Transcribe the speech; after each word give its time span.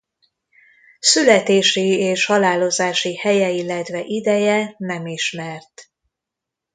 Születési 0.99 1.99
és 1.99 2.25
halálozási 2.25 3.15
helye 3.17 3.49
illetve 3.49 4.01
ideje 4.03 4.75
nem 4.77 5.05
ismert. 5.05 5.89